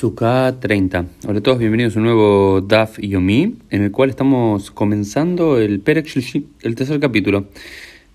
Sukkah 0.00 0.58
30. 0.58 1.04
Hola 1.28 1.40
a 1.40 1.42
todos, 1.42 1.58
bienvenidos 1.58 1.94
a 1.94 1.98
un 1.98 2.06
nuevo 2.06 2.62
Daf 2.62 2.98
Yomi, 3.00 3.56
en 3.68 3.82
el 3.82 3.92
cual 3.92 4.08
estamos 4.08 4.70
comenzando 4.70 5.58
el 5.58 5.80
Perek 5.80 6.06
el 6.62 6.74
tercer 6.74 6.98
capítulo 7.00 7.48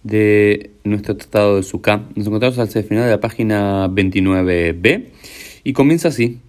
de 0.01 0.71
nuestro 0.83 1.15
tratado 1.15 1.57
de 1.57 1.61
Sukkah. 1.61 2.01
Nos 2.15 2.25
encontramos 2.25 2.57
al 2.57 2.69
final 2.69 3.03
de 3.03 3.11
la 3.11 3.19
página 3.19 3.87
29b 3.87 5.05
y 5.63 5.73
comienza 5.73 6.07
así. 6.07 6.39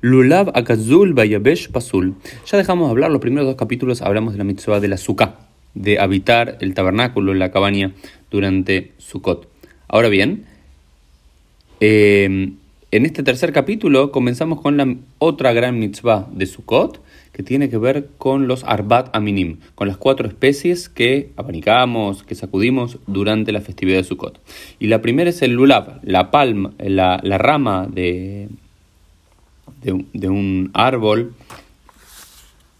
Lulav 0.00 0.52
Akazul 0.54 1.12
Bayabesh 1.12 1.72
Pasul. 1.72 2.14
Ya 2.46 2.56
dejamos 2.56 2.86
de 2.86 2.92
hablar, 2.92 3.10
los 3.10 3.20
primeros 3.20 3.48
dos 3.48 3.56
capítulos 3.56 4.00
hablamos 4.00 4.34
de 4.34 4.38
la 4.38 4.44
mitzvah 4.44 4.78
de 4.78 4.86
la 4.86 4.96
Sukkah, 4.96 5.40
de 5.74 5.98
habitar 5.98 6.56
el 6.60 6.72
tabernáculo, 6.72 7.34
la 7.34 7.50
cabaña, 7.50 7.94
durante 8.30 8.92
Sukkot. 8.98 9.48
Ahora 9.88 10.08
bien, 10.08 10.44
eh, 11.80 12.52
en 12.96 13.06
este 13.06 13.24
tercer 13.24 13.52
capítulo 13.52 14.12
comenzamos 14.12 14.60
con 14.60 14.76
la 14.76 14.94
otra 15.18 15.52
gran 15.52 15.80
mitzvah 15.80 16.28
de 16.30 16.46
Sukkot, 16.46 17.02
que 17.32 17.42
tiene 17.42 17.68
que 17.68 17.76
ver 17.76 18.10
con 18.18 18.46
los 18.46 18.62
Arbat 18.62 19.08
Aminim, 19.16 19.58
con 19.74 19.88
las 19.88 19.96
cuatro 19.96 20.28
especies 20.28 20.88
que 20.88 21.30
abanicamos, 21.34 22.22
que 22.22 22.36
sacudimos 22.36 22.98
durante 23.08 23.50
la 23.50 23.60
festividad 23.62 23.96
de 23.96 24.04
Sukkot. 24.04 24.40
Y 24.78 24.86
la 24.86 25.02
primera 25.02 25.30
es 25.30 25.42
el 25.42 25.54
Lulav, 25.54 25.98
la 26.04 26.30
palma, 26.30 26.72
la, 26.78 27.18
rama 27.36 27.88
de, 27.90 28.46
de, 29.82 30.28
un 30.28 30.70
árbol 30.72 31.34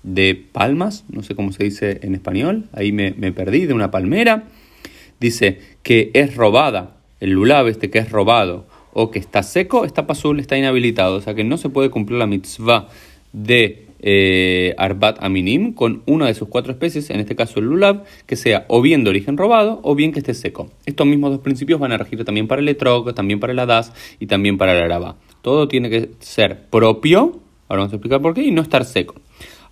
de 0.05 0.41
palmas, 0.53 1.03
no 1.09 1.25
sé 1.25 1.35
cómo 1.35 1.51
se 1.51 1.65
dice 1.65 1.99
en 2.03 2.15
español, 2.15 2.67
ahí 2.73 2.93
me, 2.93 3.15
me 3.19 3.33
perdí, 3.33 3.67
de 3.67 3.75
una 3.75 3.91
palmera. 3.91 4.45
Dice 5.19 5.59
que 5.83 6.13
es 6.15 6.37
robada, 6.37 6.99
el 7.19 7.31
Lulav 7.33 7.67
este 7.67 7.91
que 7.91 7.99
es 7.99 8.13
robado 8.13 8.73
o 8.95 9.11
que 9.11 9.19
está 9.19 9.43
seco, 9.43 9.85
está 9.85 10.07
pasul, 10.07 10.41
está 10.41 10.57
inhabilitado. 10.57 11.17
O 11.17 11.21
sea 11.21 11.35
que 11.35 11.45
no 11.45 11.59
se 11.59 11.69
puede 11.69 11.91
cumplir 11.91 12.19
la 12.19 12.27
mitzvah 12.27 12.89
de 13.33 13.89
eh, 14.07 14.75
Arbat 14.77 15.17
Aminim 15.23 15.73
con 15.73 16.03
una 16.07 16.27
de 16.27 16.35
sus 16.35 16.49
cuatro 16.49 16.73
especies, 16.73 17.11
en 17.11 17.21
este 17.21 17.35
caso 17.35 17.59
el 17.59 17.67
Lulav, 17.67 18.05
que 18.27 18.37
sea 18.37 18.67
o 18.69 18.83
bien 18.83 19.03
de 19.03 19.11
origen 19.11 19.37
robado 19.37 19.81
o 19.83 19.95
bien 19.95 20.13
que 20.13 20.19
esté 20.19 20.35
seco. 20.35 20.71
Estos 20.85 21.07
mismos 21.07 21.31
dos 21.31 21.41
principios 21.41 21.81
van 21.81 21.93
a 21.93 21.99
regir 21.99 22.23
también 22.25 22.47
para 22.47 22.61
el 22.61 22.69
Etrog, 22.69 23.15
también 23.15 23.41
para 23.41 23.53
el 23.53 23.59
Adas 23.59 23.93
y 24.21 24.27
también 24.27 24.59
para 24.59 24.77
el 24.77 24.83
Araba. 24.83 25.17
Todo 25.43 25.69
tiene 25.69 25.91
que 25.91 26.11
ser 26.21 26.67
propio, 26.69 27.41
ahora 27.69 27.83
vamos 27.83 27.93
a 27.93 27.97
explicar 27.97 28.21
por 28.21 28.35
qué, 28.35 28.43
y 28.43 28.51
no 28.51 28.63
estar 28.63 28.85
seco. 28.85 29.15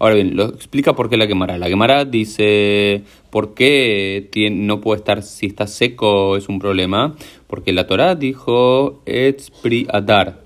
Ahora 0.03 0.17
bien, 0.17 0.35
lo 0.35 0.47
explica 0.47 0.95
por 0.95 1.09
qué 1.09 1.17
la 1.17 1.29
quemará. 1.29 1.59
La 1.59 1.69
quemará 1.69 2.05
dice 2.05 3.05
por 3.31 3.55
qué 3.55 4.29
no 4.51 4.81
puede 4.81 4.99
estar 4.99 5.23
si 5.23 5.47
está 5.47 5.69
seco 5.69 6.37
es 6.37 6.49
un 6.49 6.59
problema. 6.59 7.15
Porque 7.47 7.73
la 7.73 7.87
Torah 7.87 8.17
dijo 8.17 9.01
etz 9.07 9.53
adar. 9.93 10.41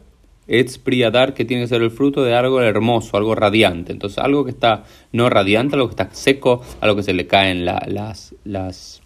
Etz 0.47 0.79
adar 1.07 1.33
que 1.33 1.47
tiene 1.47 1.63
que 1.63 1.69
ser 1.69 1.81
el 1.81 1.91
fruto 1.91 2.23
de 2.23 2.35
algo 2.35 2.61
hermoso, 2.61 3.17
algo 3.17 3.35
radiante. 3.35 3.93
Entonces 3.93 4.19
algo 4.19 4.45
que 4.45 4.51
está 4.51 4.85
no 5.13 5.31
radiante, 5.31 5.77
algo 5.77 5.89
que 5.89 6.03
está 6.03 6.15
seco, 6.15 6.61
algo 6.83 6.97
que 6.97 7.03
se 7.03 7.15
le 7.15 7.27
caen 7.27 7.65
las, 7.65 8.35
las 8.45 9.01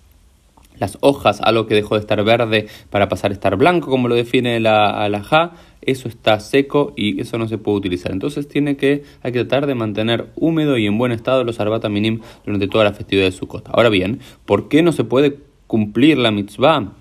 las 0.80 0.98
hojas, 1.02 1.40
algo 1.42 1.66
que 1.66 1.74
dejó 1.74 1.94
de 1.94 2.00
estar 2.00 2.24
verde 2.24 2.66
para 2.88 3.08
pasar 3.08 3.30
a 3.30 3.34
estar 3.34 3.54
blanco, 3.56 3.90
como 3.90 4.08
lo 4.08 4.14
define 4.16 4.58
la 4.58 4.88
alajá, 5.04 5.52
eso 5.90 6.08
está 6.08 6.40
seco 6.40 6.92
y 6.96 7.20
eso 7.20 7.38
no 7.38 7.48
se 7.48 7.58
puede 7.58 7.78
utilizar. 7.78 8.12
Entonces 8.12 8.48
tiene 8.48 8.76
que, 8.76 9.02
hay 9.22 9.32
que 9.32 9.44
tratar 9.44 9.66
de 9.66 9.74
mantener 9.74 10.30
húmedo 10.36 10.78
y 10.78 10.86
en 10.86 10.98
buen 10.98 11.12
estado 11.12 11.44
los 11.44 11.60
arbata 11.60 11.88
minim 11.88 12.20
durante 12.44 12.68
toda 12.68 12.84
la 12.84 12.92
festividad 12.92 13.26
de 13.26 13.32
Sukkot. 13.32 13.68
Ahora 13.72 13.88
bien, 13.88 14.20
¿por 14.46 14.68
qué 14.68 14.82
no 14.82 14.92
se 14.92 15.04
puede 15.04 15.38
cumplir 15.66 16.18
la 16.18 16.30
mitzvah 16.30 16.92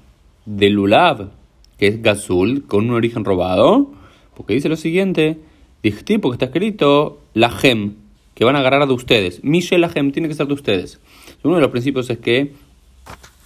de 0.46 0.70
lulav, 0.70 1.30
que 1.78 1.88
es 1.88 2.02
gazul, 2.02 2.66
con 2.66 2.90
un 2.90 2.96
origen 2.96 3.26
robado? 3.26 3.92
Porque 4.36 4.54
dice 4.54 4.70
lo 4.70 4.76
siguiente, 4.76 5.38
dijti, 5.84 6.18
porque 6.18 6.36
está 6.36 6.46
escrito 6.46 7.22
la 7.34 7.50
gem, 7.50 7.96
que 8.34 8.46
van 8.46 8.56
a 8.56 8.59
agarrar 8.59 8.88
de 8.88 8.94
ustedes. 8.94 9.44
Michel 9.44 9.81
la 9.81 9.90
gem 9.90 10.12
tiene 10.12 10.28
que 10.28 10.34
ser 10.34 10.48
de 10.48 10.53
ustedes. 10.53 11.00
Uno 11.44 11.56
de 11.56 11.62
los 11.62 11.72
principios 11.72 12.09
es 12.09 12.20
que 12.20 12.53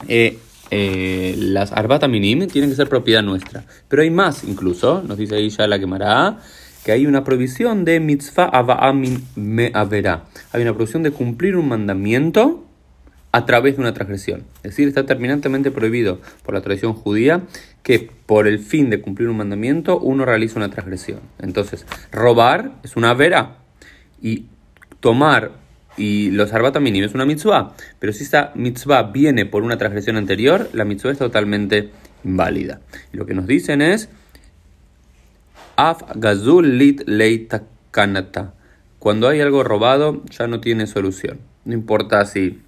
eh, 0.07 0.37
eh, 0.75 1.35
las 1.37 1.71
arbata 1.71 2.07
minim 2.07 2.47
tienen 2.47 2.71
que 2.71 2.75
ser 2.75 2.89
propiedad 2.89 3.21
nuestra. 3.21 3.63
Pero 3.87 4.01
hay 4.01 4.09
más 4.09 4.43
incluso, 4.43 5.03
nos 5.03 5.19
dice 5.19 5.35
ahí 5.35 5.49
ya 5.49 5.67
la 5.67 5.77
quemará, 5.77 6.39
que 6.83 6.91
hay 6.91 7.05
una 7.05 7.23
provisión 7.23 7.85
de 7.85 7.99
mitzvah 7.99 8.45
ava'amin 8.45 9.23
me 9.35 9.69
avera. 9.75 10.23
Hay 10.51 10.63
una 10.63 10.73
provisión 10.73 11.03
de 11.03 11.11
cumplir 11.11 11.57
un 11.57 11.67
mandamiento 11.67 12.65
a 13.31 13.45
través 13.45 13.75
de 13.75 13.81
una 13.81 13.93
transgresión. 13.93 14.45
Es 14.63 14.71
decir, 14.71 14.87
está 14.87 15.05
terminantemente 15.05 15.69
prohibido 15.69 16.21
por 16.43 16.55
la 16.55 16.61
tradición 16.61 16.93
judía 16.93 17.43
que 17.83 18.09
por 18.25 18.47
el 18.47 18.57
fin 18.57 18.89
de 18.89 18.99
cumplir 18.99 19.29
un 19.29 19.37
mandamiento 19.37 19.99
uno 19.99 20.25
realiza 20.25 20.57
una 20.57 20.71
transgresión. 20.71 21.19
Entonces, 21.37 21.85
robar 22.11 22.71
es 22.81 22.95
una 22.95 23.13
vera 23.13 23.57
y 24.19 24.47
tomar 25.01 25.51
y 25.97 26.31
los 26.31 26.53
arbata 26.53 26.79
minim 26.79 27.03
es 27.03 27.13
una 27.13 27.25
mitzvah, 27.25 27.75
pero 27.99 28.13
si 28.13 28.23
esta 28.23 28.51
mitzvah 28.55 29.03
viene 29.11 29.45
por 29.45 29.63
una 29.63 29.77
transgresión 29.77 30.17
anterior, 30.17 30.69
la 30.73 30.85
mitzvah 30.85 31.11
es 31.11 31.17
totalmente 31.17 31.89
inválida. 32.23 32.81
Y 33.11 33.17
lo 33.17 33.25
que 33.25 33.33
nos 33.33 33.47
dicen 33.47 33.81
es 33.81 34.09
af 35.75 36.01
gazul 36.15 36.77
lit 36.77 37.03
kanata. 37.91 38.53
Cuando 38.99 39.27
hay 39.27 39.41
algo 39.41 39.63
robado, 39.63 40.23
ya 40.29 40.47
no 40.47 40.61
tiene 40.61 40.87
solución. 40.87 41.39
No 41.65 41.73
importa 41.73 42.25
si 42.25 42.61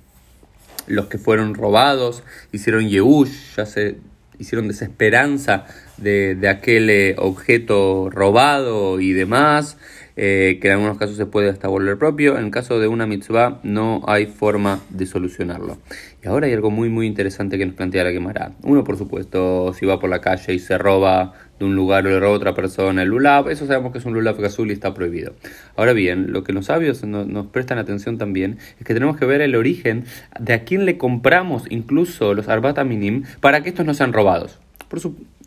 los 0.87 1.07
que 1.07 1.17
fueron 1.17 1.55
robados 1.55 2.23
hicieron 2.51 2.89
yehush, 2.89 3.55
ya 3.55 3.65
se 3.65 3.97
hicieron 4.37 4.67
desesperanza 4.67 5.65
de, 5.97 6.35
de 6.35 6.49
aquel 6.49 6.89
eh, 6.89 7.15
objeto 7.17 8.09
robado 8.09 8.99
y 8.99 9.13
demás, 9.13 9.77
eh, 10.17 10.59
que 10.61 10.67
en 10.67 10.73
algunos 10.75 10.97
casos 10.97 11.17
se 11.17 11.25
puede 11.25 11.49
hasta 11.49 11.67
volver 11.67 11.97
propio. 11.97 12.37
En 12.37 12.45
el 12.45 12.51
caso 12.51 12.79
de 12.79 12.87
una 12.87 13.05
mitzvah 13.05 13.59
no 13.63 14.01
hay 14.07 14.27
forma 14.27 14.79
de 14.89 15.05
solucionarlo. 15.05 15.77
Y 16.23 16.27
ahora 16.27 16.47
hay 16.47 16.53
algo 16.53 16.71
muy 16.71 16.89
muy 16.89 17.05
interesante 17.05 17.57
que 17.57 17.65
nos 17.65 17.75
plantea 17.75 18.03
la 18.03 18.11
Gemara. 18.11 18.53
Uno, 18.63 18.83
por 18.83 18.97
supuesto, 18.97 19.73
si 19.73 19.85
va 19.85 19.99
por 19.99 20.09
la 20.09 20.21
calle 20.21 20.53
y 20.53 20.59
se 20.59 20.77
roba 20.77 21.33
de 21.59 21.65
un 21.65 21.75
lugar 21.75 22.05
o 22.05 22.09
le 22.09 22.19
roba 22.19 22.33
a 22.33 22.35
otra 22.35 22.53
persona 22.53 23.03
el 23.03 23.09
lulav, 23.09 23.49
eso 23.49 23.65
sabemos 23.65 23.91
que 23.91 23.99
es 23.99 24.05
un 24.05 24.13
lulav 24.13 24.43
azul 24.43 24.69
y 24.69 24.73
está 24.73 24.93
prohibido. 24.93 25.33
Ahora 25.75 25.93
bien, 25.93 26.31
lo 26.31 26.43
que 26.43 26.53
los 26.53 26.65
sabios 26.65 27.03
nos 27.03 27.47
prestan 27.47 27.77
atención 27.77 28.17
también 28.17 28.57
es 28.79 28.85
que 28.85 28.93
tenemos 28.93 29.17
que 29.17 29.25
ver 29.25 29.41
el 29.41 29.55
origen 29.55 30.05
de 30.39 30.53
a 30.53 30.63
quién 30.63 30.85
le 30.85 30.97
compramos 30.97 31.63
incluso 31.69 32.33
los 32.33 32.49
arbata 32.49 32.83
minim 32.83 33.23
para 33.39 33.61
que 33.61 33.69
estos 33.69 33.85
no 33.85 33.93
sean 33.93 34.13
robados. 34.13 34.59
Por 34.89 34.99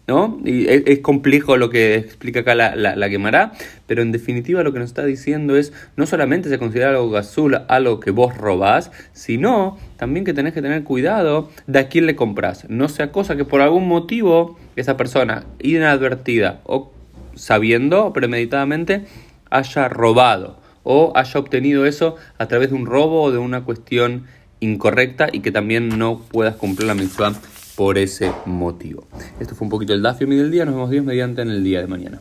¿no? 0.09 0.41
Y 0.43 0.67
es, 0.69 1.01
complejo 1.01 1.59
lo 1.59 1.69
que 1.69 1.97
explica 1.97 2.41
acá 2.41 2.55
la, 2.55 2.75
la, 2.75 3.53
pero 3.87 4.01
en 4.01 4.11
definitiva 4.11 4.63
lo 4.63 4.73
que 4.73 4.79
nos 4.79 4.89
está 4.89 5.05
diciendo 5.05 5.55
es 5.57 5.75
no 5.97 6.07
solamente 6.07 6.49
se 6.49 6.59
considera 6.59 6.91
algo 6.91 7.15
azul 7.19 7.61
algo 7.69 8.01
que 8.01 8.11
vos 8.11 8.35
robás, 8.37 8.91
sino 9.13 9.77
también 9.99 10.25
que 10.25 10.33
tenés 10.33 10.55
que 10.55 10.63
tener 10.63 10.83
cuidado 10.83 11.51
de 11.67 11.79
a 11.79 11.89
quién 11.89 12.07
le 12.07 12.17
compras. 12.17 12.65
No 12.71 12.89
sea 12.89 13.13
cosa 13.13 13.37
que 13.37 13.45
por 13.45 13.61
algún 13.61 13.87
motivo 13.87 14.59
esa 14.77 14.97
persona 14.97 15.45
inadvertida 15.61 16.63
o 16.65 16.91
sabiendo 17.35 18.15
premeditadamente 18.15 19.05
haya 19.51 19.89
robado 19.91 20.59
o 20.85 21.13
haya 21.17 21.39
obtenido 21.39 21.85
eso 21.85 22.17
a 22.39 22.47
través 22.47 22.71
de 22.71 22.77
un 22.77 22.87
robo 22.87 23.25
o 23.25 23.31
de 23.31 23.39
una 23.39 23.63
cuestión 23.63 24.25
incorrecta 24.61 25.29
y 25.31 25.41
que 25.41 25.53
también 25.53 25.99
no 25.99 26.21
puedas 26.21 26.57
cumplir 26.57 26.89
la 26.89 26.95
misión 26.95 27.37
por 27.79 27.97
ese 27.97 28.33
motivo. 28.45 29.07
Esto 29.39 29.55
fue 29.55 29.67
un 29.67 29.71
poquito 29.71 29.95
el 29.95 30.03
Dafio 30.03 30.27
del 30.27 30.51
día. 30.51 30.65
Nos 30.65 30.75
vemos 30.75 30.91
Dios 30.91 31.05
mediante 31.05 31.43
en 31.43 31.51
el 31.51 31.63
día 31.63 31.81
de 31.81 31.87
mañana. 31.87 32.21